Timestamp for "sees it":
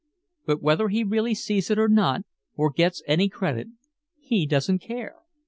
1.35-1.77